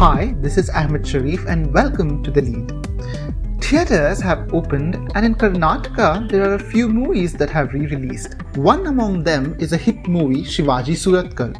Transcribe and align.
Hi, 0.00 0.34
this 0.40 0.56
is 0.56 0.70
Ahmed 0.70 1.06
Sharif 1.06 1.44
and 1.46 1.74
welcome 1.74 2.22
to 2.22 2.30
The 2.30 2.40
Lead. 2.40 3.62
Theatres 3.62 4.18
have 4.22 4.54
opened 4.54 4.94
and 5.14 5.26
in 5.26 5.34
Karnataka 5.34 6.26
there 6.30 6.50
are 6.50 6.54
a 6.54 6.58
few 6.58 6.88
movies 6.88 7.34
that 7.34 7.50
have 7.50 7.74
re-released. 7.74 8.34
One 8.54 8.86
among 8.86 9.24
them 9.24 9.56
is 9.58 9.74
a 9.74 9.76
hit 9.76 10.08
movie 10.08 10.40
Shivaji 10.42 10.96
Surathkal. 11.02 11.54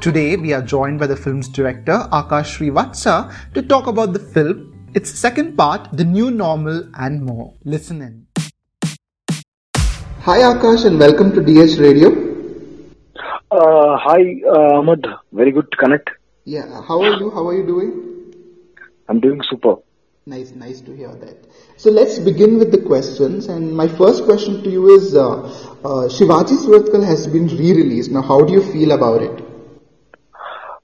Today 0.00 0.34
we 0.34 0.52
are 0.52 0.60
joined 0.60 0.98
by 0.98 1.06
the 1.06 1.14
film's 1.14 1.46
director 1.46 2.08
Akash 2.10 2.58
Srivatsa 2.58 3.32
to 3.54 3.62
talk 3.62 3.86
about 3.86 4.12
the 4.12 4.18
film, 4.18 4.90
its 4.94 5.08
second 5.08 5.56
part, 5.56 5.88
The 5.92 6.02
New 6.02 6.32
Normal 6.32 6.90
and 6.98 7.22
more. 7.22 7.54
Listen 7.64 8.02
in. 8.02 8.26
Hi 10.22 10.38
Akash 10.38 10.84
and 10.84 10.98
welcome 10.98 11.30
to 11.30 11.40
DH 11.40 11.78
Radio. 11.78 12.10
Uh, 13.52 13.96
hi, 13.98 14.42
uh, 14.48 14.80
Ahmed. 14.80 15.06
Very 15.30 15.52
good 15.52 15.70
to 15.70 15.76
connect. 15.76 16.10
Yeah, 16.46 16.82
how 16.82 17.00
are 17.00 17.16
you? 17.18 17.30
How 17.30 17.48
are 17.48 17.54
you 17.54 17.66
doing? 17.66 18.34
I'm 19.08 19.18
doing 19.18 19.40
super. 19.48 19.76
Nice, 20.26 20.50
nice 20.50 20.82
to 20.82 20.94
hear 20.94 21.14
that. 21.14 21.36
So 21.78 21.90
let's 21.90 22.18
begin 22.18 22.58
with 22.58 22.70
the 22.70 22.82
questions. 22.82 23.46
And 23.46 23.74
my 23.74 23.88
first 23.88 24.24
question 24.24 24.62
to 24.62 24.70
you 24.70 24.94
is 24.94 25.14
uh, 25.14 25.40
uh, 25.40 26.08
Shivaji 26.16 26.58
Surathkal 26.64 27.02
has 27.06 27.26
been 27.26 27.46
re 27.48 27.72
released. 27.72 28.10
Now, 28.10 28.20
how 28.20 28.42
do 28.44 28.52
you 28.52 28.62
feel 28.72 28.92
about 28.92 29.22
it? 29.22 29.44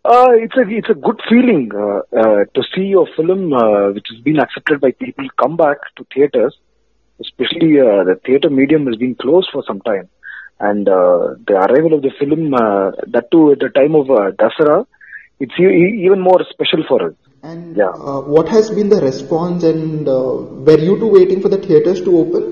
Uh, 0.03 0.33
it's 0.33 0.57
a 0.57 0.65
it's 0.67 0.89
a 0.89 0.95
good 0.95 1.21
feeling 1.29 1.71
uh, 1.75 2.01
uh, 2.19 2.45
to 2.55 2.63
see 2.75 2.95
a 2.95 3.05
film 3.15 3.53
uh, 3.53 3.93
which 3.93 4.07
has 4.11 4.21
been 4.21 4.41
accepted 4.41 4.81
by 4.81 4.93
people 4.93 5.27
come 5.39 5.59
back 5.59 5.77
to 5.97 6.07
theaters. 6.15 6.57
Especially 7.21 7.79
uh, 7.79 8.05
the 8.05 8.19
theater 8.25 8.49
medium 8.49 8.87
has 8.87 8.97
been 8.97 9.15
closed 9.15 9.51
for 9.53 9.63
some 9.67 9.83
time, 9.83 10.09
and 10.59 10.89
uh, 10.89 11.35
the 11.47 11.53
arrival 11.53 11.93
of 11.93 12.01
the 12.01 12.13
film 12.19 12.55
uh, 12.55 12.93
that 13.09 13.31
too 13.31 13.53
at 13.53 13.59
the 13.59 13.69
time 13.69 13.95
of 13.95 14.11
uh, 14.11 14.31
Dasara, 14.41 14.87
it's 15.41 15.59
even 15.59 16.21
more 16.21 16.41
special 16.51 16.85
for 16.89 16.99
us. 17.09 17.15
And 17.43 17.77
Yeah. 17.77 17.93
uh, 18.11 18.21
what 18.37 18.49
has 18.49 18.71
been 18.71 18.91
the 18.95 19.01
response? 19.01 19.65
And 19.65 20.09
uh, 20.09 20.33
were 20.69 20.81
you 20.89 20.99
two 21.03 21.11
waiting 21.19 21.41
for 21.41 21.49
the 21.49 21.59
theaters 21.67 22.01
to 22.09 22.17
open? 22.23 22.43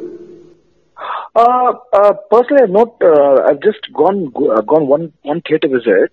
Uh, 1.34 1.72
uh, 1.92 2.12
personally, 2.30 2.62
I've 2.64 2.70
not. 2.70 2.94
Uh, 3.00 3.42
I've 3.48 3.60
just 3.60 3.92
gone 3.94 4.32
uh, 4.34 4.62
gone 4.62 4.86
one 4.88 5.12
one 5.22 5.42
theater 5.48 5.68
visit. 5.68 6.10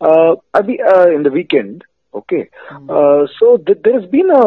Uh, 0.00 0.34
I'll 0.52 0.66
be 0.70 0.80
uh, 0.94 1.08
in 1.18 1.22
the 1.22 1.30
weekend. 1.30 1.84
Okay, 2.12 2.48
uh, 2.88 3.26
so 3.38 3.56
th- 3.58 3.78
there 3.84 4.00
has 4.00 4.10
been 4.10 4.30
a 4.30 4.44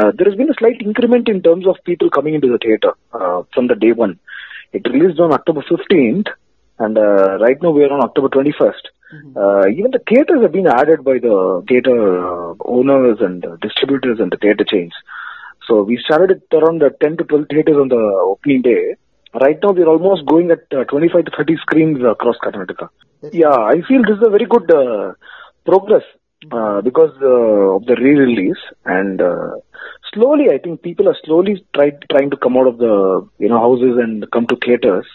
uh, 0.00 0.10
there 0.16 0.28
has 0.30 0.36
been 0.40 0.50
a 0.50 0.58
slight 0.58 0.80
increment 0.80 1.28
in 1.28 1.42
terms 1.42 1.66
of 1.66 1.76
people 1.84 2.10
coming 2.10 2.34
into 2.34 2.48
the 2.48 2.58
theater 2.64 2.92
uh, 3.12 3.42
from 3.54 3.66
the 3.68 3.74
day 3.74 3.92
one. 3.92 4.18
It 4.72 4.88
released 4.88 5.20
on 5.20 5.32
October 5.32 5.62
fifteenth, 5.68 6.28
and 6.78 6.96
uh, 6.96 7.38
right 7.38 7.60
now 7.62 7.70
we 7.70 7.84
are 7.84 7.92
on 7.92 8.04
October 8.08 8.28
twenty 8.28 8.54
Uh, 9.12 9.68
even 9.68 9.90
the 9.92 10.02
theaters 10.08 10.42
have 10.42 10.52
been 10.52 10.66
added 10.66 11.04
by 11.04 11.18
the 11.18 11.62
theater 11.68 11.94
uh, 11.94 12.54
owners 12.64 13.18
and 13.20 13.44
uh, 13.46 13.56
distributors 13.62 14.18
and 14.18 14.32
the 14.32 14.36
theater 14.36 14.64
chains. 14.64 14.92
So 15.66 15.82
we 15.82 15.98
started 16.04 16.42
at 16.42 16.56
around 16.56 16.82
uh, 16.82 16.90
10 17.00 17.18
to 17.18 17.24
12 17.24 17.46
theaters 17.50 17.76
on 17.76 17.88
the 17.88 18.02
opening 18.32 18.62
day. 18.62 18.96
Right 19.34 19.58
now, 19.62 19.72
we're 19.72 19.88
almost 19.88 20.26
going 20.26 20.50
at 20.50 20.64
uh, 20.76 20.84
25 20.84 21.26
to 21.26 21.30
30 21.36 21.56
screens 21.58 21.98
across 22.04 22.36
Karnataka. 22.42 22.88
Yeah, 23.32 23.50
I 23.50 23.82
feel 23.86 24.02
this 24.02 24.16
is 24.16 24.26
a 24.26 24.30
very 24.30 24.46
good 24.46 24.70
uh, 24.70 25.12
progress 25.64 26.04
uh, 26.52 26.80
because 26.82 27.10
uh, 27.20 27.76
of 27.76 27.84
the 27.86 27.96
re-release 27.96 28.62
and 28.84 29.20
uh, 29.20 29.56
slowly, 30.14 30.46
I 30.52 30.58
think 30.58 30.82
people 30.82 31.08
are 31.08 31.16
slowly 31.24 31.64
try, 31.74 31.90
trying 32.10 32.30
to 32.30 32.36
come 32.36 32.56
out 32.56 32.68
of 32.68 32.78
the 32.78 33.28
you 33.38 33.48
know 33.48 33.58
houses 33.58 33.98
and 33.98 34.24
come 34.30 34.46
to 34.46 34.56
theaters, 34.64 35.06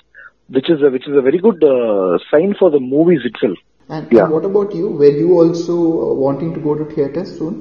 which 0.49 0.69
is 0.69 0.81
a, 0.81 0.89
which 0.89 1.07
is 1.07 1.15
a 1.15 1.21
very 1.21 1.39
good 1.39 1.63
uh, 1.63 2.17
sign 2.29 2.55
for 2.59 2.69
the 2.69 2.79
movies 2.79 3.21
itself. 3.23 3.57
And, 3.95 4.11
Yeah. 4.17 4.27
what 4.33 4.45
about 4.45 4.73
you? 4.73 4.89
Were 5.01 5.15
you 5.21 5.29
also 5.37 5.75
uh, 5.77 6.13
wanting 6.25 6.53
to 6.53 6.59
go 6.67 6.75
to 6.75 6.85
theaters 6.95 7.37
soon? 7.37 7.55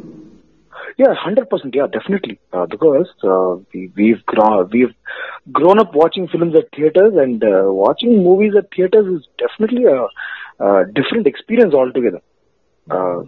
Yeah, 0.96 1.14
hundred 1.14 1.48
percent. 1.50 1.74
Yeah, 1.74 1.88
definitely. 1.96 2.38
Uh, 2.52 2.66
because 2.66 3.08
uh, 3.24 3.56
we, 3.74 3.80
we've 3.96 4.24
grown 4.26 4.68
we've 4.72 4.94
grown 5.58 5.80
up 5.80 5.94
watching 5.94 6.28
films 6.28 6.54
at 6.60 6.68
theaters, 6.76 7.14
and 7.24 7.42
uh, 7.42 7.64
watching 7.82 8.22
movies 8.22 8.54
at 8.60 8.68
theaters 8.76 9.06
is 9.16 9.26
definitely 9.44 9.84
a, 9.84 9.98
a 10.64 10.84
different 10.98 11.26
experience 11.26 11.74
altogether. 11.74 12.20
Uh, 12.90 13.22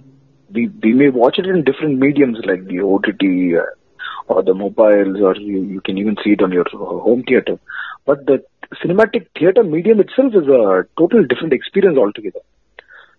we 0.51 0.69
we 0.83 0.93
may 0.93 1.09
watch 1.09 1.39
it 1.39 1.47
in 1.47 1.65
different 1.65 1.99
mediums 1.99 2.39
like 2.53 2.65
the 2.67 2.81
OTT 2.93 3.25
uh, 3.63 4.33
or 4.33 4.43
the 4.43 4.55
mobiles, 4.55 5.21
or 5.21 5.35
you, 5.37 5.63
you 5.63 5.81
can 5.81 5.99
even 5.99 6.17
see 6.25 6.33
it 6.39 6.43
on 6.43 6.53
your 6.53 6.67
uh, 6.73 7.03
home 7.09 7.25
theater. 7.27 7.59
But 8.07 8.27
the 8.27 8.45
cinematic 8.85 9.27
theater 9.39 9.65
medium 9.65 10.01
itself 10.01 10.35
is 10.35 10.49
a 10.49 10.85
total 10.99 11.25
different 11.27 11.53
experience 11.53 11.99
altogether. 11.99 12.41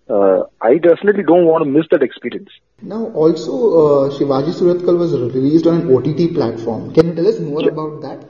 Uh, 0.09 0.43
I 0.61 0.77
definitely 0.77 1.23
don't 1.23 1.45
want 1.45 1.63
to 1.63 1.69
miss 1.69 1.85
that 1.91 2.03
experience. 2.03 2.49
Now, 2.81 3.05
also, 3.13 3.51
uh, 3.51 4.09
Shivaji 4.11 4.53
Surathkal 4.53 4.97
was 4.97 5.13
released 5.13 5.65
on 5.65 5.81
an 5.81 5.95
OTT 5.95 6.33
platform. 6.33 6.93
Can 6.93 7.07
you 7.07 7.15
tell 7.15 7.27
us 7.27 7.39
more 7.39 7.67
about 7.67 8.01
that? 8.01 8.29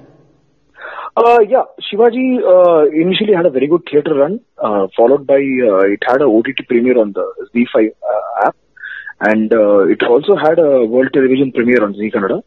Uh, 1.16 1.39
yeah, 1.47 1.63
Shivaji 1.81 2.41
uh, 2.41 2.85
initially 2.89 3.34
had 3.34 3.45
a 3.45 3.50
very 3.50 3.67
good 3.67 3.88
theatre 3.89 4.16
run, 4.16 4.39
uh, 4.57 4.88
followed 4.95 5.25
by 5.28 5.35
uh, 5.35 5.85
it 5.85 6.01
had 6.07 6.22
a 6.22 6.25
OTT 6.25 6.67
premiere 6.67 7.00
on 7.00 7.13
the 7.13 7.25
ZEE5 7.53 7.90
uh, 7.90 8.47
app, 8.47 8.55
and 9.22 9.53
uh, 9.53 9.79
it 9.88 10.01
also 10.03 10.35
had 10.35 10.57
a 10.57 10.85
world 10.85 11.09
television 11.13 11.51
premiere 11.51 11.84
on 11.84 11.94
Zee 11.94 12.11
Kannada. 12.11 12.41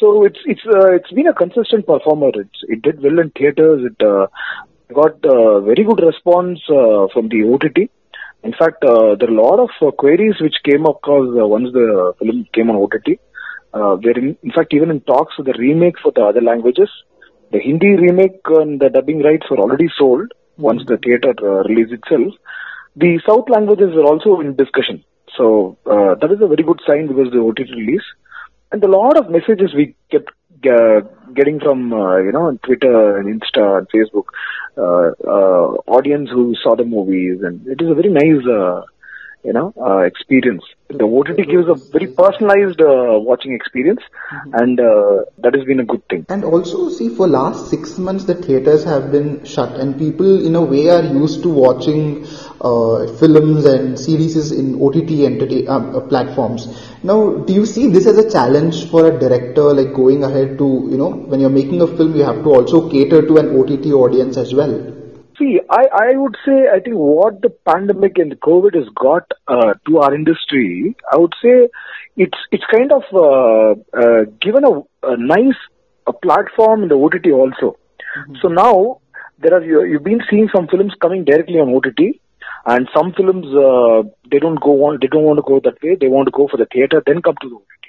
So 0.00 0.24
it's 0.24 0.40
it's 0.44 0.62
uh, 0.66 0.92
it's 0.92 1.12
been 1.12 1.28
a 1.28 1.34
consistent 1.34 1.86
performer. 1.86 2.30
It's, 2.34 2.60
it 2.68 2.82
did 2.82 3.02
well 3.02 3.18
in 3.18 3.30
theaters. 3.30 3.84
It 3.84 4.04
uh, 4.04 4.26
got 4.92 5.24
uh, 5.24 5.60
very 5.60 5.84
good 5.84 6.00
response 6.02 6.58
uh, 6.68 7.06
from 7.12 7.28
the 7.28 7.44
OTT. 7.44 7.90
In 8.42 8.52
fact, 8.52 8.82
uh, 8.84 9.16
there 9.16 9.28
are 9.28 9.32
a 9.32 9.42
lot 9.42 9.58
of 9.60 9.70
uh, 9.82 9.90
queries 9.90 10.36
which 10.40 10.56
came 10.64 10.86
across 10.86 11.28
uh, 11.38 11.46
once 11.46 11.72
the 11.72 12.14
film 12.18 12.46
came 12.54 12.70
on 12.70 12.76
OTT. 12.76 13.20
Uh, 13.72 13.96
we're 14.02 14.18
in, 14.18 14.36
in 14.42 14.50
fact 14.50 14.72
even 14.72 14.90
in 14.90 15.00
talks 15.00 15.36
with 15.36 15.46
the 15.46 15.54
remake 15.58 15.96
for 16.02 16.10
the 16.12 16.22
other 16.22 16.40
languages. 16.40 16.88
The 17.52 17.58
Hindi 17.60 17.96
remake 17.96 18.40
and 18.46 18.80
the 18.80 18.88
dubbing 18.88 19.22
rights 19.22 19.46
were 19.50 19.58
already 19.58 19.88
sold 19.96 20.32
once 20.56 20.82
the 20.86 20.96
theatre 20.96 21.34
uh, 21.42 21.64
release 21.68 21.92
itself. 21.92 22.32
The 22.96 23.20
South 23.28 23.48
languages 23.48 23.94
are 23.94 24.04
also 24.04 24.40
in 24.40 24.56
discussion. 24.56 25.04
So 25.36 25.76
uh, 25.86 26.14
that 26.20 26.32
is 26.32 26.40
a 26.40 26.48
very 26.48 26.62
good 26.62 26.80
sign 26.86 27.08
because 27.08 27.30
the 27.32 27.40
OTT 27.40 27.70
release. 27.76 28.04
And 28.72 28.82
a 28.82 28.88
lot 28.88 29.16
of 29.16 29.30
messages 29.30 29.74
we 29.74 29.96
kept 30.10 30.30
uh, 30.66 31.00
getting 31.34 31.60
from, 31.60 31.92
uh, 31.92 32.18
you 32.18 32.32
know, 32.32 32.58
Twitter 32.64 33.18
and 33.18 33.40
Insta 33.40 33.78
and 33.78 33.88
Facebook, 33.88 34.26
uh, 34.76 35.12
uh, 35.26 35.76
audience 35.86 36.30
who 36.30 36.54
saw 36.62 36.76
the 36.76 36.84
movies. 36.84 37.40
And 37.42 37.66
it 37.66 37.80
is 37.80 37.90
a 37.90 37.94
very 37.94 38.10
nice, 38.10 38.46
uh, 38.46 38.82
you 39.42 39.52
know, 39.52 39.72
uh, 39.80 39.98
experience. 39.98 40.62
The 40.88 41.04
OTT 41.04 41.48
gives 41.48 41.68
a 41.68 41.74
very 41.92 42.08
personalized 42.08 42.80
uh, 42.80 43.18
watching 43.18 43.52
experience. 43.54 44.02
And 44.52 44.78
uh, 44.78 45.24
that 45.38 45.54
has 45.54 45.64
been 45.64 45.80
a 45.80 45.84
good 45.84 46.06
thing. 46.08 46.26
And 46.28 46.44
also, 46.44 46.90
see, 46.90 47.08
for 47.08 47.26
last 47.26 47.70
six 47.70 47.96
months, 47.96 48.24
the 48.24 48.34
theaters 48.34 48.84
have 48.84 49.10
been 49.10 49.44
shut, 49.44 49.78
and 49.80 49.98
people, 49.98 50.44
in 50.44 50.56
a 50.56 50.60
way, 50.62 50.88
are 50.90 51.02
used 51.02 51.42
to 51.44 51.48
watching 51.48 52.26
uh, 52.60 53.06
films 53.18 53.64
and 53.64 53.98
series 53.98 54.36
in 54.52 54.80
OTT 54.82 55.24
entertain- 55.24 55.68
uh, 55.68 55.78
uh, 55.78 56.00
platforms. 56.00 56.68
Now, 57.02 57.30
do 57.36 57.52
you 57.52 57.64
see 57.66 57.88
this 57.88 58.06
as 58.06 58.18
a 58.18 58.30
challenge 58.30 58.90
for 58.90 59.06
a 59.06 59.18
director, 59.18 59.72
like 59.72 59.94
going 59.94 60.22
ahead 60.24 60.58
to, 60.58 60.88
you 60.90 60.98
know, 60.98 61.10
when 61.10 61.40
you're 61.40 61.50
making 61.50 61.80
a 61.80 61.86
film, 61.86 62.14
you 62.14 62.24
have 62.24 62.42
to 62.42 62.50
also 62.50 62.90
cater 62.90 63.26
to 63.26 63.38
an 63.38 63.58
OTT 63.58 63.92
audience 63.92 64.36
as 64.36 64.54
well? 64.54 64.89
See, 65.40 65.58
I, 65.70 65.84
I 66.10 66.16
would 66.16 66.36
say 66.44 66.68
I 66.70 66.80
think 66.80 66.96
what 66.96 67.40
the 67.40 67.48
pandemic 67.48 68.18
and 68.18 68.38
COVID 68.38 68.74
has 68.74 68.88
got 68.94 69.32
uh, 69.48 69.72
to 69.86 69.98
our 70.00 70.14
industry, 70.14 70.94
I 71.10 71.16
would 71.16 71.32
say 71.42 71.70
it's 72.14 72.38
it's 72.52 72.64
kind 72.70 72.92
of 72.92 73.04
uh, 73.12 73.70
uh, 73.98 74.24
given 74.42 74.64
a, 74.64 74.72
a 75.02 75.16
nice 75.16 75.60
a 76.06 76.12
platform 76.12 76.82
in 76.82 76.90
the 76.90 76.96
OTT 76.96 77.32
also. 77.32 77.78
So 78.42 78.48
now 78.48 79.00
there 79.38 79.54
are 79.54 79.64
you, 79.64 79.84
you've 79.84 80.04
been 80.04 80.20
seeing 80.28 80.50
some 80.54 80.68
films 80.68 80.92
coming 81.00 81.24
directly 81.24 81.58
on 81.58 81.74
OTT, 81.74 82.20
and 82.66 82.86
some 82.94 83.14
films 83.16 83.46
uh, 83.46 84.02
they 84.30 84.40
don't 84.40 84.60
go 84.60 84.84
on 84.84 84.98
they 85.00 85.06
don't 85.06 85.24
want 85.24 85.38
to 85.38 85.48
go 85.48 85.60
that 85.64 85.82
way. 85.82 85.96
They 85.98 86.08
want 86.08 86.26
to 86.26 86.36
go 86.36 86.48
for 86.50 86.58
the 86.58 86.66
theater, 86.66 87.02
then 87.06 87.22
come 87.22 87.36
to 87.40 87.48
the 87.48 87.56
OTT. 87.56 87.86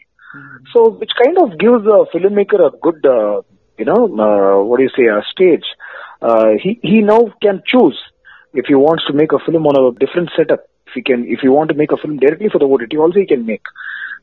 So 0.74 0.90
which 0.92 1.12
kind 1.22 1.38
of 1.38 1.60
gives 1.60 1.84
a 1.84 2.08
filmmaker 2.16 2.64
a 2.66 2.72
good 2.80 3.06
uh, 3.06 3.42
you 3.78 3.84
know 3.84 4.08
uh, 4.08 4.64
what 4.64 4.78
do 4.78 4.84
you 4.84 4.96
say 4.96 5.12
a 5.12 5.20
stage. 5.30 5.68
Uh, 6.22 6.52
he 6.62 6.80
he 6.82 7.02
now 7.02 7.22
can 7.42 7.62
choose 7.66 8.00
if 8.54 8.66
he 8.68 8.76
wants 8.76 9.06
to 9.08 9.14
make 9.14 9.32
a 9.32 9.40
film 9.40 9.66
on 9.68 9.76
a 9.80 9.98
different 10.00 10.30
setup. 10.36 10.66
If 10.88 10.94
he 10.94 11.02
can 11.02 11.26
if 11.28 11.40
he 11.42 11.50
want 11.50 11.70
to 11.70 11.76
make 11.76 11.92
a 11.92 11.98
film 11.98 12.18
directly 12.18 12.50
for 12.52 12.60
the 12.60 12.66
OTT, 12.66 12.98
also 12.98 13.20
he 13.20 13.26
can 13.26 13.46
make. 13.46 13.64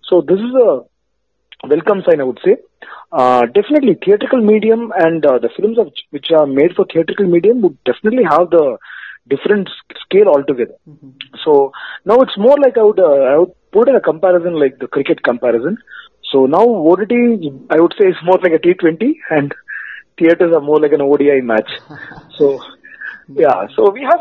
So 0.09 0.21
this 0.21 0.39
is 0.39 0.55
a 0.55 0.83
welcome 1.67 2.03
sign, 2.07 2.21
I 2.21 2.25
would 2.25 2.41
say. 2.45 2.57
Uh, 3.11 3.47
definitely, 3.47 3.99
theatrical 4.05 4.41
medium 4.41 4.93
and 4.97 5.25
uh, 5.25 5.39
the 5.39 5.49
films 5.57 5.79
of, 5.79 5.93
which 6.11 6.31
are 6.31 6.47
made 6.47 6.75
for 6.77 6.85
theatrical 6.93 7.27
medium 7.27 7.63
would 7.63 7.83
definitely 7.85 8.25
have 8.31 8.51
the 8.51 8.79
different 9.29 9.69
scale 10.05 10.29
altogether. 10.29 10.75
So 11.45 11.73
now 12.05 12.17
it's 12.21 12.37
more 12.39 12.57
like 12.59 12.77
I 12.77 12.83
would 12.83 13.01
uh, 13.01 13.21
I 13.33 13.39
would 13.39 13.53
put 13.73 13.89
in 13.89 13.97
a 13.97 14.01
comparison 14.01 14.59
like 14.59 14.79
the 14.79 14.89
cricket 14.89 15.23
comparison. 15.23 15.79
So 16.31 16.47
now 16.47 16.65
OTT 16.65 17.13
I 17.71 17.81
would 17.81 17.95
say 17.99 18.09
is 18.09 18.17
more 18.25 18.39
like 18.43 18.53
a 18.53 18.59
T20 18.59 19.15
and 19.31 19.55
theaters 20.19 20.53
are 20.55 20.61
more 20.61 20.81
like 20.81 20.93
an 20.93 21.03
ODI 21.03 21.41
match. 21.43 21.71
So 22.39 22.61
yeah, 23.29 23.67
so 23.75 23.91
we 23.91 24.03
have 24.03 24.21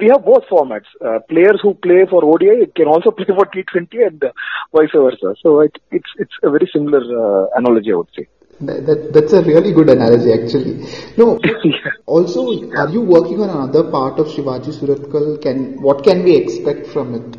we 0.00 0.08
have 0.08 0.24
both 0.24 0.44
formats. 0.50 0.86
Uh, 1.04 1.18
players 1.28 1.60
who 1.62 1.74
play 1.74 2.06
for 2.08 2.24
ODI 2.24 2.66
can 2.74 2.86
also 2.86 3.10
play 3.18 3.26
for 3.26 3.46
T20 3.46 4.06
and 4.06 4.24
uh, 4.24 4.32
vice 4.74 4.90
versa. 4.94 5.34
So 5.42 5.60
it, 5.60 5.76
it's 5.90 6.10
it's 6.18 6.36
a 6.42 6.50
very 6.50 6.68
similar 6.72 7.00
uh, 7.00 7.46
analogy, 7.56 7.92
I 7.92 7.96
would 7.96 8.08
say. 8.16 8.28
That, 8.60 8.86
that, 8.86 9.12
that's 9.12 9.32
a 9.34 9.42
really 9.42 9.72
good 9.72 9.90
analogy, 9.90 10.32
actually. 10.32 10.88
No. 11.18 11.38
also, 12.06 12.46
are 12.78 12.88
you 12.88 13.02
working 13.02 13.42
on 13.42 13.50
another 13.50 13.90
part 13.90 14.18
of 14.18 14.28
Shivaji 14.28 14.72
Surathkal? 14.72 15.42
Can 15.42 15.82
what 15.82 16.04
can 16.04 16.24
we 16.24 16.36
expect 16.36 16.86
from 16.86 17.14
it? 17.14 17.36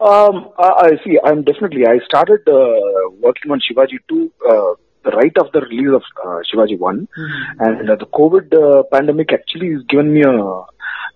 Um, 0.00 0.50
I, 0.58 0.68
I 0.68 0.90
see. 1.04 1.18
I'm 1.24 1.44
definitely. 1.44 1.86
I 1.86 1.98
started 2.04 2.48
uh, 2.48 3.10
working 3.20 3.52
on 3.52 3.60
Shivaji 3.60 3.98
2 4.08 4.32
uh, 4.50 4.74
right 5.10 5.32
after 5.38 5.60
the 5.60 5.66
release 5.66 5.94
of 5.94 6.02
uh, 6.24 6.40
Shivaji 6.48 6.78
1, 6.78 7.08
mm-hmm. 7.18 7.60
and 7.60 7.90
uh, 7.90 7.96
the 7.96 8.06
COVID 8.06 8.54
uh, 8.54 8.82
pandemic 8.92 9.32
actually 9.32 9.72
has 9.72 9.82
given 9.88 10.12
me 10.12 10.22
a 10.22 10.62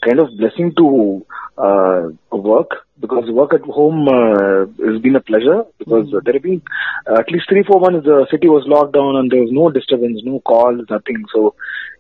kind 0.04 0.18
of 0.18 0.36
blessing 0.36 0.72
to 0.76 1.24
uh, 1.58 2.08
work 2.30 2.70
because 3.00 3.28
work 3.30 3.52
at 3.54 3.62
home 3.62 4.08
uh, 4.08 4.66
has 4.86 5.00
been 5.00 5.16
a 5.16 5.20
pleasure 5.20 5.64
because 5.78 6.06
mm-hmm. 6.06 6.24
there 6.24 6.34
have 6.34 6.42
been 6.42 6.62
uh, 7.06 7.18
at 7.18 7.30
least 7.30 7.48
three 7.48 7.62
four 7.62 7.80
months 7.80 8.04
the 8.04 8.26
city 8.30 8.48
was 8.48 8.64
locked 8.66 8.94
down 8.94 9.16
and 9.16 9.30
there 9.30 9.40
was 9.40 9.50
no 9.52 9.70
disturbance, 9.70 10.20
no 10.24 10.40
calls, 10.40 10.80
nothing. 10.90 11.24
So 11.32 11.54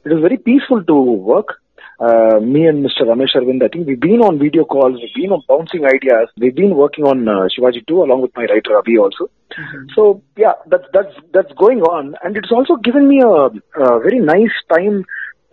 it 0.04 0.12
was 0.12 0.20
very 0.20 0.38
peaceful 0.38 0.82
to 0.84 0.94
work. 0.94 1.61
Uh, 2.02 2.40
me 2.40 2.66
and 2.66 2.84
Mr. 2.84 3.02
Ramesh 3.02 3.36
Aravind, 3.36 3.62
I 3.62 3.68
think 3.68 3.86
we've 3.86 4.00
been 4.00 4.22
on 4.22 4.36
video 4.36 4.64
calls, 4.64 4.98
we've 5.00 5.14
been 5.14 5.30
on 5.30 5.42
bouncing 5.46 5.84
ideas, 5.84 6.28
we've 6.36 6.54
been 6.54 6.74
working 6.74 7.04
on 7.04 7.28
uh, 7.28 7.46
Shivaji 7.46 7.86
2 7.86 8.02
along 8.02 8.22
with 8.22 8.32
my 8.34 8.42
writer 8.42 8.70
Abhi 8.70 8.98
also. 9.00 9.30
Mm-hmm. 9.56 9.86
So 9.94 10.20
yeah, 10.36 10.54
that's 10.66 10.88
that's 10.92 11.14
that's 11.32 11.52
going 11.52 11.80
on, 11.82 12.16
and 12.24 12.36
it's 12.36 12.50
also 12.50 12.74
given 12.74 13.06
me 13.06 13.20
a, 13.22 13.54
a 13.86 14.00
very 14.00 14.18
nice 14.18 14.56
time 14.74 15.04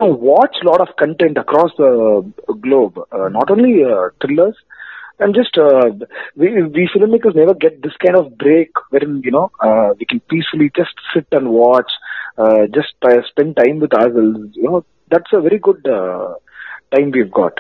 to 0.02 0.08
watch 0.08 0.56
a 0.64 0.68
lot 0.68 0.82
of 0.82 0.96
content 0.98 1.38
across 1.38 1.70
the 1.78 2.26
globe, 2.60 2.98
uh, 3.12 3.30
not 3.30 3.52
only 3.52 3.84
uh, 3.84 4.10
thrillers. 4.20 4.56
And 5.20 5.36
just 5.36 5.56
uh, 5.56 5.92
we 6.36 6.64
we 6.64 6.90
filmmakers 6.96 7.36
never 7.36 7.54
get 7.54 7.84
this 7.84 7.94
kind 8.04 8.18
of 8.18 8.38
break 8.38 8.72
wherein 8.90 9.22
you 9.24 9.32
know 9.32 9.52
uh, 9.60 9.90
we 10.00 10.06
can 10.06 10.22
peacefully 10.22 10.72
just 10.76 10.96
sit 11.14 11.28
and 11.32 11.50
watch, 11.50 11.92
uh, 12.38 12.68
just 12.74 12.96
uh, 13.04 13.22
spend 13.30 13.58
time 13.58 13.82
with 13.82 13.94
ourselves. 13.94 14.56
You 14.56 14.64
know 14.64 14.86
that's 15.10 15.32
a 15.34 15.42
very 15.42 15.60
good 15.60 15.86
uh, 15.88 16.36
time 16.94 17.12
we've 17.12 17.32
got. 17.32 17.60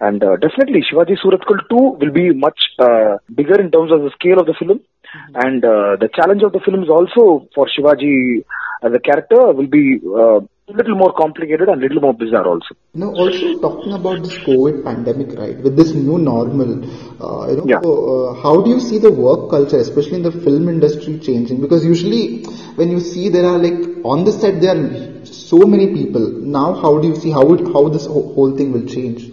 And 0.00 0.22
uh, 0.24 0.36
definitely 0.36 0.82
Shivaji 0.90 1.18
Surathkal 1.22 1.68
2 1.68 1.76
will 1.76 2.12
be 2.12 2.32
much 2.32 2.58
uh, 2.78 3.18
bigger 3.34 3.60
in 3.60 3.70
terms 3.70 3.92
of 3.92 4.00
the 4.00 4.10
scale 4.18 4.40
of 4.40 4.46
the 4.46 4.54
film. 4.58 4.78
Mm-hmm. 4.80 5.46
And 5.46 5.64
uh, 5.64 5.96
the 6.00 6.08
challenge 6.14 6.42
of 6.42 6.52
the 6.52 6.60
film 6.60 6.82
is 6.82 6.88
also 6.88 7.48
for 7.54 7.68
Shivaji 7.68 8.44
as 8.82 8.92
a 8.94 8.98
character 8.98 9.52
will 9.52 9.66
be 9.66 10.00
uh, 10.06 10.40
a 10.40 10.72
little 10.72 10.96
more 10.96 11.12
complicated 11.12 11.68
and 11.68 11.82
a 11.82 11.86
little 11.86 12.00
more 12.00 12.14
bizarre 12.14 12.46
also. 12.46 12.74
Now, 12.94 13.08
also 13.08 13.60
talking 13.60 13.92
about 13.92 14.22
this 14.22 14.38
COVID 14.38 14.84
pandemic, 14.84 15.36
right, 15.38 15.58
with 15.58 15.76
this 15.76 15.92
new 15.92 16.18
normal, 16.18 16.84
uh, 17.22 17.50
you 17.50 17.56
know, 17.56 17.64
yeah. 17.66 17.78
uh, 17.78 18.40
how 18.40 18.62
do 18.62 18.70
you 18.70 18.80
see 18.80 18.98
the 18.98 19.10
work 19.10 19.50
culture, 19.50 19.78
especially 19.78 20.16
in 20.16 20.22
the 20.22 20.32
film 20.32 20.68
industry, 20.68 21.18
changing? 21.18 21.60
Because 21.60 21.84
usually, 21.84 22.44
when 22.76 22.90
you 22.90 23.00
see 23.00 23.28
there 23.28 23.44
are 23.44 23.58
like 23.58 24.04
on 24.04 24.24
the 24.24 24.32
set 24.32 24.60
there 24.60 24.76
are 24.76 25.09
so 25.32 25.58
many 25.58 25.92
people. 25.92 26.28
Now, 26.30 26.74
how 26.74 26.98
do 26.98 27.08
you 27.08 27.16
see 27.16 27.30
how 27.30 27.52
it, 27.54 27.60
how 27.72 27.88
this 27.88 28.06
whole 28.06 28.56
thing 28.56 28.72
will 28.72 28.86
change? 28.86 29.30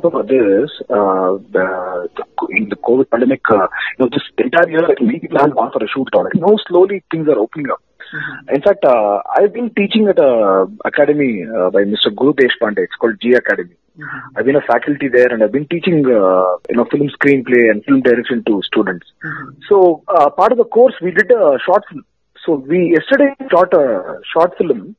For 0.00 0.22
this, 0.22 0.70
uh, 0.88 1.42
the, 1.50 2.08
the, 2.16 2.46
in 2.50 2.68
the 2.68 2.76
COVID 2.76 3.10
pandemic, 3.10 3.40
uh, 3.50 3.66
you 3.98 4.04
know, 4.04 4.08
this 4.08 4.22
entire 4.38 4.70
year, 4.70 4.86
like, 4.86 5.00
many 5.00 5.18
people 5.18 5.38
have 5.38 5.52
gone 5.54 5.72
for 5.72 5.82
a 5.82 5.88
shoot 5.88 6.08
already. 6.14 6.38
Now, 6.38 6.56
slowly 6.68 7.02
things 7.10 7.26
are 7.26 7.38
opening 7.38 7.70
up. 7.70 7.82
Mm-hmm. 8.14 8.54
In 8.54 8.62
fact, 8.62 8.84
uh, 8.84 9.20
I've 9.36 9.52
been 9.52 9.70
teaching 9.74 10.08
at 10.08 10.18
a 10.18 10.66
academy 10.84 11.44
uh, 11.44 11.70
by 11.70 11.82
Mr. 11.82 12.14
Guru 12.14 12.32
Deshpande. 12.32 12.78
It's 12.78 12.94
called 13.00 13.20
G 13.20 13.32
Academy. 13.34 13.74
Mm-hmm. 13.98 14.38
I've 14.38 14.44
been 14.44 14.56
a 14.56 14.62
faculty 14.62 15.08
there, 15.08 15.32
and 15.32 15.42
I've 15.42 15.52
been 15.52 15.66
teaching, 15.66 16.06
uh, 16.06 16.62
you 16.70 16.76
know, 16.76 16.86
film 16.90 17.10
screenplay 17.10 17.70
and 17.70 17.84
film 17.84 18.00
direction 18.00 18.44
to 18.46 18.62
students. 18.62 19.06
Mm-hmm. 19.24 19.60
So, 19.68 20.04
uh, 20.06 20.30
part 20.30 20.52
of 20.52 20.58
the 20.58 20.64
course, 20.64 20.94
we 21.02 21.10
did 21.10 21.30
a 21.32 21.58
short 21.66 21.82
film. 21.90 22.04
So 22.44 22.54
we 22.54 22.94
yesterday 22.94 23.34
shot 23.50 23.74
a 23.74 24.20
short 24.32 24.56
film. 24.56 24.96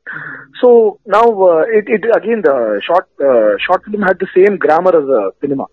So 0.60 1.00
now 1.06 1.24
uh, 1.24 1.64
it, 1.78 1.84
it 1.88 2.04
again 2.14 2.42
the 2.42 2.80
short 2.86 3.08
uh, 3.20 3.56
short 3.66 3.84
film 3.84 4.02
had 4.02 4.18
the 4.18 4.28
same 4.34 4.56
grammar 4.56 4.90
as 4.90 5.08
a 5.08 5.30
cinema. 5.40 5.66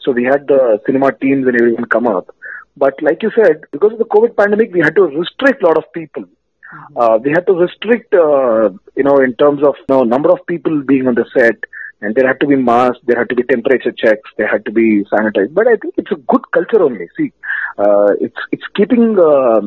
So 0.00 0.12
we 0.12 0.24
had 0.24 0.46
the 0.46 0.80
cinema 0.86 1.12
teams 1.12 1.46
and 1.46 1.54
everyone 1.54 1.84
come 1.86 2.06
up. 2.06 2.34
But 2.76 2.94
like 3.02 3.22
you 3.22 3.30
said, 3.34 3.62
because 3.70 3.92
of 3.92 3.98
the 3.98 4.04
COVID 4.04 4.36
pandemic, 4.36 4.72
we 4.72 4.80
had 4.80 4.96
to 4.96 5.02
restrict 5.02 5.62
a 5.62 5.66
lot 5.66 5.76
of 5.76 5.92
people. 5.92 6.24
Mm-hmm. 6.24 6.96
Uh, 6.96 7.18
we 7.18 7.30
had 7.30 7.46
to 7.46 7.52
restrict, 7.52 8.14
uh, 8.14 8.70
you 8.96 9.04
know, 9.04 9.18
in 9.18 9.34
terms 9.34 9.62
of 9.62 9.74
you 9.78 9.94
know, 9.94 10.02
number 10.04 10.30
of 10.30 10.46
people 10.46 10.82
being 10.82 11.06
on 11.06 11.14
the 11.14 11.26
set, 11.36 11.56
and 12.00 12.14
there 12.14 12.26
had 12.26 12.40
to 12.40 12.46
be 12.46 12.56
masks, 12.56 12.98
there 13.04 13.18
had 13.18 13.28
to 13.28 13.36
be 13.36 13.44
temperature 13.44 13.92
checks, 13.92 14.28
there 14.36 14.48
had 14.48 14.64
to 14.64 14.72
be 14.72 15.04
sanitized. 15.04 15.54
But 15.54 15.68
I 15.68 15.76
think 15.76 15.94
it's 15.98 16.10
a 16.10 16.16
good 16.16 16.50
culture 16.52 16.82
only. 16.82 17.08
See, 17.16 17.32
uh, 17.78 18.12
it's 18.20 18.40
it's 18.50 18.64
keeping 18.74 19.18
uh, 19.18 19.60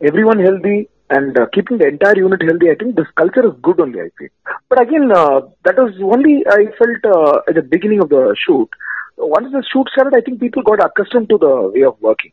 everyone 0.00 0.38
healthy 0.38 0.88
and 1.10 1.38
uh, 1.38 1.46
keeping 1.52 1.78
the 1.78 1.88
entire 1.88 2.16
unit 2.16 2.42
healthy. 2.42 2.70
I 2.70 2.74
think 2.74 2.96
this 2.96 3.06
culture 3.16 3.46
is 3.46 3.54
good 3.62 3.80
only. 3.80 4.00
I 4.00 4.10
feel. 4.18 4.28
But 4.68 4.82
again, 4.82 5.10
uh, 5.12 5.40
that 5.64 5.76
was 5.76 5.94
only 6.02 6.44
I 6.48 6.66
felt 6.78 7.02
uh, 7.04 7.40
at 7.48 7.54
the 7.54 7.62
beginning 7.62 8.00
of 8.00 8.08
the 8.08 8.36
shoot. 8.46 8.68
Once 9.18 9.52
the 9.52 9.62
shoot 9.72 9.86
started, 9.92 10.16
I 10.16 10.22
think 10.22 10.40
people 10.40 10.62
got 10.62 10.84
accustomed 10.84 11.28
to 11.28 11.38
the 11.38 11.72
way 11.74 11.84
of 11.84 12.00
working 12.00 12.32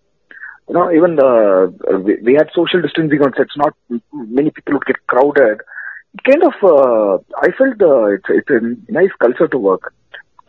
you 0.68 0.74
know, 0.74 0.92
even 0.92 1.18
uh, 1.20 1.68
we, 1.98 2.18
we, 2.24 2.34
had 2.34 2.50
social 2.54 2.82
distancing 2.82 3.22
on 3.22 3.34
sets. 3.38 3.56
Not 3.56 3.74
many 4.12 4.52
people 4.52 4.74
would 4.74 4.86
get 4.86 5.06
crowded. 5.08 5.62
Kind 6.26 6.44
of, 6.44 6.54
uh, 6.62 7.18
I 7.42 7.52
felt 7.58 7.82
uh, 7.82 8.06
it's 8.08 8.26
it's 8.30 8.50
a 8.50 8.92
nice 8.92 9.12
culture 9.20 9.48
to 9.48 9.58
work. 9.58 9.94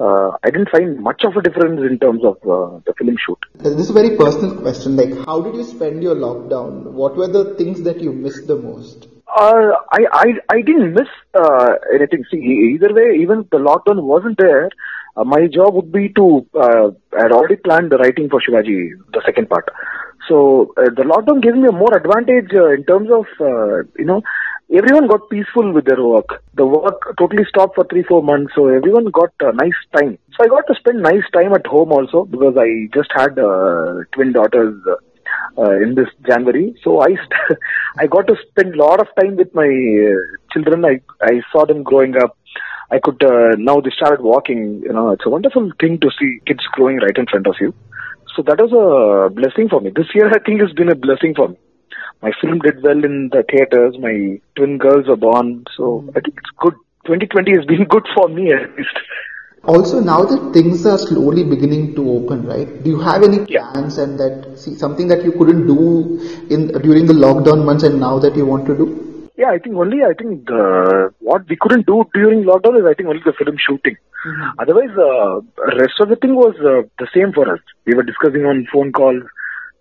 Uh, 0.00 0.30
I 0.44 0.50
didn't 0.50 0.70
find 0.70 1.00
much 1.00 1.24
of 1.24 1.36
a 1.36 1.42
difference 1.42 1.80
in 1.80 1.98
terms 1.98 2.22
of 2.24 2.36
uh, 2.44 2.78
the 2.86 2.94
film 2.96 3.16
shoot. 3.24 3.38
This 3.56 3.74
is 3.74 3.90
a 3.90 3.92
very 3.92 4.16
personal 4.16 4.60
question. 4.60 4.96
Like, 4.96 5.26
how 5.26 5.40
did 5.40 5.56
you 5.56 5.64
spend 5.64 6.02
your 6.02 6.14
lockdown? 6.14 6.92
What 6.92 7.16
were 7.16 7.26
the 7.26 7.54
things 7.56 7.82
that 7.82 8.00
you 8.00 8.12
missed 8.12 8.46
the 8.46 8.56
most? 8.56 9.08
Uh, 9.26 9.72
I, 9.92 10.00
I 10.12 10.26
I 10.50 10.60
didn't 10.62 10.94
miss 10.94 11.08
uh, 11.34 11.74
anything. 11.94 12.24
See, 12.30 12.38
either 12.74 12.94
way, 12.94 13.18
even 13.20 13.40
if 13.40 13.50
the 13.50 13.58
lockdown 13.58 14.02
wasn't 14.02 14.38
there, 14.38 14.70
uh, 15.16 15.24
my 15.24 15.48
job 15.48 15.74
would 15.74 15.92
be 15.92 16.08
to. 16.10 16.46
Uh, 16.54 16.90
I 17.18 17.22
had 17.22 17.32
already 17.32 17.56
planned 17.56 17.90
the 17.90 17.98
writing 17.98 18.28
for 18.30 18.40
Shivaji, 18.40 18.90
the 19.12 19.22
second 19.26 19.48
part. 19.50 19.68
So 20.28 20.74
uh, 20.76 20.90
the 20.94 21.02
lockdown 21.02 21.42
gave 21.42 21.54
me 21.54 21.68
a 21.68 21.72
more 21.72 21.96
advantage 21.96 22.50
uh, 22.54 22.70
in 22.72 22.84
terms 22.84 23.08
of, 23.10 23.26
uh, 23.40 23.82
you 23.98 24.04
know, 24.04 24.22
everyone 24.74 25.08
got 25.08 25.28
peaceful 25.30 25.72
with 25.72 25.86
their 25.86 26.02
work. 26.02 26.42
The 26.54 26.66
work 26.66 27.14
totally 27.18 27.44
stopped 27.48 27.74
for 27.74 27.84
three, 27.84 28.02
four 28.02 28.22
months, 28.22 28.52
so 28.54 28.68
everyone 28.68 29.06
got 29.06 29.32
a 29.40 29.52
nice 29.52 29.80
time. 29.96 30.18
So 30.36 30.44
I 30.44 30.48
got 30.48 30.66
to 30.68 30.74
spend 30.78 31.02
nice 31.02 31.24
time 31.32 31.52
at 31.54 31.66
home 31.66 31.92
also 31.92 32.24
because 32.24 32.56
I 32.56 32.88
just 32.94 33.10
had 33.14 33.38
uh, 33.38 34.04
twin 34.12 34.32
daughters 34.32 34.74
uh, 35.56 35.76
in 35.82 35.94
this 35.94 36.08
January. 36.26 36.74
So 36.84 37.00
I 37.00 37.08
st- 37.08 37.58
I 37.98 38.06
got 38.06 38.26
to 38.26 38.36
spend 38.50 38.74
a 38.74 38.78
lot 38.78 39.00
of 39.00 39.08
time 39.20 39.36
with 39.36 39.54
my 39.54 39.66
uh, 39.68 40.22
children. 40.52 40.84
I 40.84 41.00
I 41.22 41.40
saw 41.52 41.64
them 41.64 41.82
growing 41.82 42.16
up. 42.16 42.36
I 42.90 42.98
could 42.98 43.22
uh, 43.22 43.56
now 43.56 43.80
they 43.80 43.90
started 43.90 44.22
walking. 44.22 44.82
You 44.84 44.92
know, 44.92 45.10
it's 45.12 45.26
a 45.26 45.30
wonderful 45.30 45.70
thing 45.80 45.98
to 46.00 46.10
see 46.18 46.40
kids 46.46 46.64
growing 46.72 46.98
right 46.98 47.16
in 47.16 47.26
front 47.26 47.46
of 47.46 47.56
you. 47.60 47.74
So 48.36 48.42
that 48.42 48.60
was 48.60 48.72
a 48.72 49.34
blessing 49.34 49.68
for 49.68 49.80
me. 49.80 49.90
This 49.90 50.06
year, 50.14 50.28
I 50.34 50.38
think, 50.38 50.60
has 50.60 50.72
been 50.72 50.90
a 50.90 50.94
blessing 50.94 51.34
for 51.34 51.48
me. 51.48 51.56
My 52.22 52.32
film 52.40 52.58
did 52.60 52.82
well 52.82 53.04
in 53.04 53.30
the 53.32 53.44
theaters. 53.50 53.96
My 53.98 54.40
twin 54.56 54.78
girls 54.78 55.06
were 55.08 55.16
born. 55.16 55.64
So 55.76 56.04
I 56.10 56.20
think 56.20 56.38
it's 56.38 56.50
good. 56.58 56.74
2020 57.06 57.56
has 57.56 57.64
been 57.64 57.84
good 57.88 58.06
for 58.14 58.28
me 58.28 58.52
at 58.52 58.76
least. 58.76 58.98
Also, 59.64 60.00
now 60.00 60.24
that 60.24 60.52
things 60.54 60.86
are 60.86 60.98
slowly 60.98 61.44
beginning 61.44 61.94
to 61.94 62.10
open, 62.10 62.46
right? 62.46 62.82
Do 62.82 62.90
you 62.90 63.00
have 63.00 63.22
any 63.22 63.44
plans 63.44 63.98
yeah. 63.98 64.04
and 64.04 64.18
that 64.18 64.56
see 64.56 64.74
something 64.76 65.08
that 65.08 65.24
you 65.24 65.32
couldn't 65.32 65.66
do 65.66 66.18
in 66.48 66.68
during 66.82 67.06
the 67.06 67.12
lockdown 67.12 67.64
months 67.64 67.82
and 67.82 68.00
now 68.00 68.18
that 68.18 68.36
you 68.36 68.46
want 68.46 68.66
to 68.66 68.76
do? 68.76 69.08
Yeah, 69.36 69.50
I 69.50 69.58
think 69.58 69.76
only 69.76 69.98
I 70.02 70.14
think 70.14 70.46
the 70.46 71.12
what 71.20 71.48
we 71.48 71.56
couldn't 71.60 71.86
do 71.86 72.04
during 72.14 72.44
lockdown 72.44 72.78
is 72.80 72.86
I 72.86 72.94
think 72.94 73.08
only 73.08 73.22
the 73.24 73.32
film 73.32 73.56
shooting. 73.58 73.96
Mm-hmm. 74.26 74.58
Otherwise, 74.58 74.94
uh, 74.98 75.76
rest 75.76 76.00
of 76.00 76.08
the 76.08 76.16
thing 76.16 76.34
was 76.34 76.54
uh, 76.58 76.88
the 76.98 77.06
same 77.14 77.32
for 77.32 77.52
us. 77.52 77.60
We 77.84 77.94
were 77.94 78.02
discussing 78.02 78.44
on 78.46 78.66
phone 78.72 78.92
calls, 78.92 79.22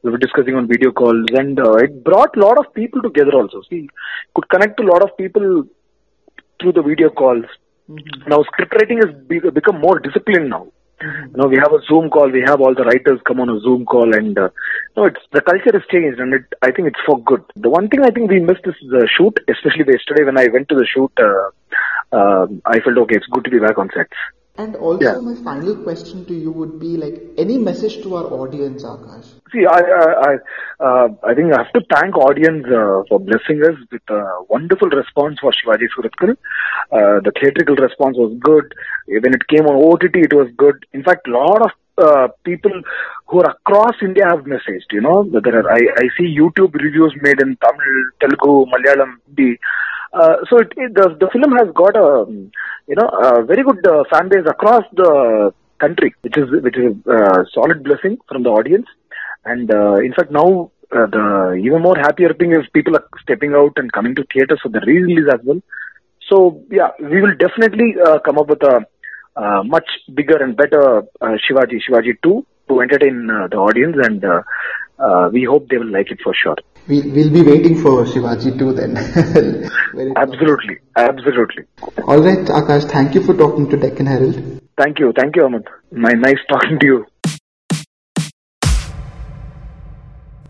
we 0.04 0.12
were 0.12 0.18
discussing 0.18 0.56
on 0.56 0.68
video 0.68 0.92
calls, 0.92 1.26
and 1.34 1.60
uh, 1.60 1.74
it 1.76 2.04
brought 2.04 2.36
a 2.38 2.40
lot 2.40 2.58
of 2.58 2.74
people 2.74 3.02
together. 3.02 3.34
Also, 3.34 3.62
see, 3.70 3.90
could 4.34 4.50
connect 4.50 4.78
to 4.78 4.84
a 4.84 4.92
lot 4.92 5.02
of 5.02 5.16
people 5.18 5.64
through 6.62 6.72
the 6.74 6.82
video 6.82 7.10
calls. 7.10 7.46
Mm-hmm. 7.90 8.30
Now, 8.30 8.44
script 8.44 8.74
writing 8.76 8.98
has 8.98 9.16
be- 9.28 9.40
become 9.40 9.80
more 9.80 10.00
disciplined 10.00 10.50
now. 10.50 10.68
Mm-hmm. 11.02 11.26
You 11.32 11.38
know, 11.38 11.48
we 11.48 11.58
have 11.58 11.74
a 11.74 11.82
Zoom 11.88 12.10
call. 12.10 12.30
We 12.30 12.44
have 12.46 12.62
all 12.62 12.74
the 12.76 12.84
writers 12.84 13.20
come 13.26 13.40
on 13.40 13.50
a 13.50 13.60
Zoom 13.60 13.86
call, 13.86 14.16
and 14.16 14.38
uh, 14.38 14.50
no, 14.96 15.06
it's 15.06 15.20
the 15.32 15.42
culture 15.42 15.74
has 15.74 15.84
changed, 15.92 16.20
and 16.20 16.34
it, 16.34 16.46
I 16.62 16.72
think 16.72 16.88
it's 16.90 17.00
for 17.06 17.20
good. 17.24 17.44
The 17.56 17.70
one 17.70 17.88
thing 17.88 18.02
I 18.02 18.12
think 18.12 18.30
we 18.30 18.40
missed 18.40 18.66
is 18.66 18.76
the 18.82 19.08
shoot, 19.18 19.40
especially 19.48 19.86
yesterday 19.88 20.26
when 20.26 20.38
I 20.38 20.48
went 20.52 20.70
to 20.70 20.76
the 20.76 20.86
shoot. 20.86 21.12
Uh, 21.18 21.52
uh, 22.12 22.48
I 22.66 22.80
felt 22.80 22.98
okay. 22.98 23.16
It's 23.16 23.28
good 23.28 23.44
to 23.46 23.52
be 23.52 23.60
back 23.60 23.78
on 23.78 23.90
sets. 23.94 24.18
And 24.58 24.76
also, 24.76 25.06
Yeah. 25.06 25.20
my 25.26 25.36
final 25.48 25.76
question 25.88 26.26
to 26.30 26.34
you 26.44 26.52
would 26.52 26.80
be 26.84 26.92
like 27.02 27.18
any 27.44 27.58
message 27.66 27.98
to 28.04 28.16
our 28.20 28.28
audience, 28.38 28.86
Akash? 28.92 29.28
See, 29.56 29.66
I 29.74 29.82
I 29.98 30.08
I, 30.30 30.32
uh, 30.88 31.08
I 31.32 31.36
think 31.40 31.54
I 31.54 31.60
have 31.64 31.72
to 31.78 31.82
thank 31.94 32.18
audience 32.28 32.66
uh, 32.80 33.04
for 33.10 33.20
blessing 33.28 33.62
us 33.70 33.78
with 33.92 34.16
a 34.20 34.22
wonderful 34.56 34.90
response 35.02 35.38
for 35.46 35.52
Shivaji 35.60 35.90
Surathkal. 35.96 36.32
Uh, 36.32 37.20
the 37.28 37.34
theatrical 37.40 37.76
response 37.88 38.18
was 38.24 38.34
good. 38.50 38.74
When 39.26 39.38
it 39.40 39.48
came 39.54 39.68
on 39.74 39.78
OTT, 39.92 40.26
it 40.30 40.34
was 40.42 40.50
good. 40.66 40.86
In 40.94 41.04
fact, 41.04 41.28
a 41.28 41.36
lot 41.38 41.62
of 41.68 41.72
uh, 42.08 42.28
people 42.44 42.82
who 43.28 43.40
are 43.42 43.52
across 43.52 43.96
India 44.02 44.26
have 44.34 44.46
messaged. 44.56 44.92
You 44.92 45.02
know, 45.02 45.18
there 45.48 45.56
are 45.62 45.70
I, 45.72 45.82
I 46.04 46.08
see 46.18 46.28
YouTube 46.42 46.74
reviews 46.74 47.16
made 47.22 47.42
in 47.42 47.58
Tamil, 47.68 47.98
Telugu, 48.26 48.66
Malayalam, 48.74 49.18
Hindi. 49.28 49.60
Uh, 50.14 50.38
so 50.50 50.58
it, 50.60 50.72
it, 50.78 50.94
the 50.94 51.16
the 51.20 51.30
film 51.32 51.52
has 51.58 51.68
got 51.76 51.96
a 51.96 52.24
um, 52.24 52.52
you 52.88 52.96
know 52.96 53.08
a 53.08 53.44
very 53.44 53.64
good 53.64 53.86
uh, 53.86 54.04
fan 54.12 54.30
base 54.30 54.46
across 54.48 54.84
the 54.94 55.54
country, 55.80 56.14
which 56.22 56.38
is 56.38 56.50
which 56.64 56.78
is 56.78 56.96
a 57.08 57.12
uh, 57.12 57.44
solid 57.54 57.84
blessing 57.84 58.18
from 58.28 58.44
the 58.44 58.50
audience. 58.50 58.88
And 59.46 59.72
uh, 59.72 59.96
in 59.96 60.14
fact, 60.14 60.32
now 60.32 60.72
uh, 60.92 61.06
the 61.06 61.62
even 61.64 61.82
more 61.82 61.98
happier 61.98 62.34
thing 62.34 62.52
is 62.52 62.66
people 62.74 62.96
are 62.96 63.08
stepping 63.22 63.54
out 63.54 63.74
and 63.76 63.92
coming 63.92 64.16
to 64.16 64.26
theaters 64.34 64.60
for 64.62 64.70
the 64.70 64.82
re-release 64.86 65.28
as 65.34 65.40
well. 65.44 65.62
So 66.30 66.64
yeah, 66.72 66.90
we 67.00 67.22
will 67.22 67.36
definitely 67.36 67.96
uh, 68.04 68.20
come 68.20 68.38
up 68.38 68.48
with 68.48 68.64
a 68.64 68.86
uh, 69.36 69.64
much 69.64 69.88
bigger 70.14 70.38
and 70.44 70.58
better 70.58 71.00
uh, 71.22 71.38
Shivaji 71.46 71.80
Shivaji 71.88 72.18
2 72.24 72.46
to 72.70 72.82
entertain 72.82 73.30
uh, 73.30 73.48
the 73.48 73.58
audience, 73.58 73.96
and 74.02 74.26
uh, 74.26 74.42
uh, 75.00 75.30
we 75.32 75.44
hope 75.44 75.70
they 75.70 75.78
will 75.78 75.92
like 75.92 76.12
it 76.12 76.20
for 76.24 76.34
sure. 76.34 76.58
We'll, 76.88 77.04
we'll 77.12 77.30
be 77.30 77.42
waiting 77.42 77.76
for 77.82 78.06
Shivaji 78.06 78.58
too 78.58 78.72
then. 78.74 78.96
Absolutely, 80.16 80.78
absolutely. 80.96 81.64
All 82.08 82.22
right, 82.22 82.46
Akash, 82.48 82.90
thank 82.90 83.16
you 83.16 83.24
for 83.24 83.36
talking 83.36 83.70
to 83.70 83.78
Deccan 83.78 84.06
Herald. 84.06 84.62
Thank 84.78 85.00
you, 85.00 85.12
thank 85.18 85.36
you, 85.36 85.46
Aman. 85.46 85.64
My 85.92 86.14
nice 86.14 86.40
talking 86.50 86.80
to 86.80 86.86
you. 86.86 87.06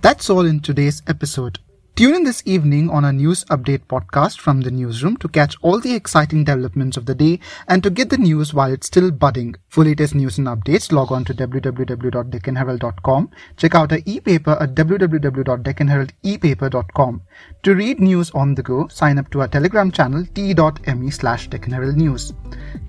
That's 0.01 0.29
all 0.29 0.45
in 0.45 0.59
today's 0.59 1.01
episode. 1.07 1.59
Tune 1.97 2.13
in 2.13 2.23
this 2.23 2.43
evening 2.45 2.91
on 2.91 3.05
our 3.05 3.11
news 3.11 3.43
update 3.45 3.87
podcast 3.87 4.39
from 4.39 4.61
the 4.61 4.69
newsroom 4.69 5.17
to 5.17 5.27
catch 5.27 5.55
all 5.63 5.79
the 5.79 5.95
exciting 5.95 6.43
developments 6.43 6.95
of 6.95 7.07
the 7.07 7.15
day 7.15 7.39
and 7.67 7.81
to 7.81 7.89
get 7.89 8.11
the 8.11 8.19
news 8.19 8.53
while 8.53 8.71
it's 8.71 8.85
still 8.85 9.09
budding. 9.09 9.55
For 9.69 9.83
latest 9.83 10.13
news 10.13 10.37
and 10.37 10.45
updates, 10.45 10.91
log 10.91 11.11
on 11.11 11.25
to 11.25 11.33
www.deccanherald.com. 11.33 13.31
Check 13.55 13.73
out 13.73 13.91
our 13.91 13.97
e-paper 14.05 14.55
at 14.61 14.75
www.deccanheraldepaper.com. 14.75 17.21
To 17.63 17.73
read 17.73 17.99
news 17.99 18.29
on 18.29 18.53
the 18.53 18.61
go, 18.61 18.87
sign 18.89 19.17
up 19.17 19.31
to 19.31 19.41
our 19.41 19.47
Telegram 19.47 19.91
channel 19.91 20.23
t.me 20.35 21.09
slash 21.09 21.49
News. 21.49 22.31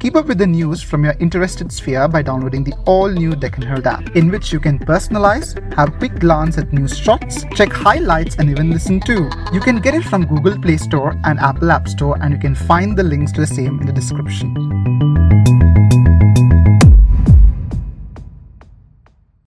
Keep 0.01 0.17
up 0.17 0.27
with 0.27 0.37
the 0.37 0.47
news 0.47 0.83
from 0.83 1.05
your 1.05 1.15
interested 1.19 1.73
sphere 1.73 2.09
by 2.09 2.21
downloading 2.21 2.63
the 2.63 2.75
all-new 2.85 3.37
Deccan 3.37 3.63
Herald 3.63 3.87
app, 3.87 4.15
in 4.15 4.31
which 4.31 4.53
you 4.53 4.61
can 4.61 4.79
personalize, 4.79 5.55
have 5.73 5.95
a 5.95 5.99
quick 5.99 6.19
glance 6.19 6.59
at 6.59 6.75
news 6.75 6.95
shots, 6.95 7.47
check 7.55 7.73
highlights, 7.73 8.37
and 8.37 8.51
even 8.51 8.71
listen 8.71 8.98
to. 9.03 9.31
You 9.53 9.61
can 9.61 9.77
get 9.81 9.95
it 9.95 10.05
from 10.05 10.27
Google 10.27 10.59
Play 10.59 10.77
Store 10.77 11.15
and 11.25 11.39
Apple 11.39 11.71
App 11.71 11.89
Store, 11.89 12.17
and 12.21 12.33
you 12.33 12.39
can 12.39 12.55
find 12.55 12.97
the 12.97 13.03
links 13.03 13.33
to 13.33 13.41
the 13.41 13.47
same 13.47 13.81
in 13.81 13.87
the 13.87 13.93
description. 13.93 15.78